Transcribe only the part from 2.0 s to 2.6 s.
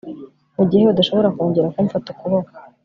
ukuboko